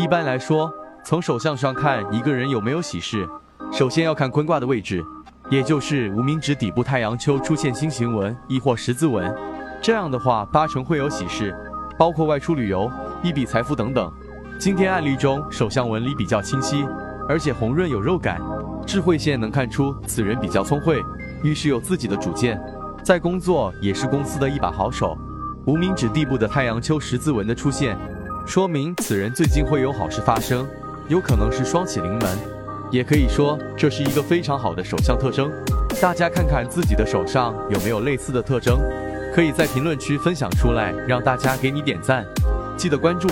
[0.00, 0.72] 一般来说，
[1.04, 3.28] 从手相上看一个人有没有喜事，
[3.70, 5.04] 首先要看坤卦的位置，
[5.50, 9.30] 也就是无名指底部太阳丘出现星形纹亦或十字纹，
[9.82, 11.54] 这样的话八成会有喜事，
[11.98, 12.90] 包括外出旅游、
[13.22, 14.10] 一笔财富等等。
[14.58, 16.82] 今天案例中手相纹理比较清晰，
[17.28, 18.40] 而且红润有肉感，
[18.86, 21.04] 智慧线能看出此人比较聪慧，
[21.42, 22.58] 遇事有自己的主见，
[23.04, 25.14] 在工作也是公司的一把好手。
[25.66, 27.94] 无名指地部的太阳丘十字纹的出现，
[28.46, 30.66] 说明此人最近会有好事发生，
[31.08, 32.38] 有可能是双喜临门，
[32.90, 35.50] 也可以说这是一个非常好的手相特征。
[36.00, 38.80] 大家看看自己的手上有没有类似的特征，
[39.34, 42.24] 可以在评论区分享出来，让大家给你点赞。
[42.76, 43.28] 记得关注、